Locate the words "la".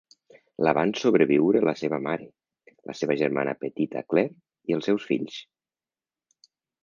0.67-0.71, 1.67-1.73, 2.91-2.95